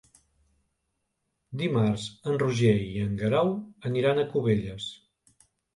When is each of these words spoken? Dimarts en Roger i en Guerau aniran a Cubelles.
Dimarts 1.63 2.07
en 2.31 2.41
Roger 2.47 2.75
i 2.89 3.07
en 3.07 3.15
Guerau 3.23 3.55
aniran 3.93 4.25
a 4.25 4.29
Cubelles. 4.35 4.93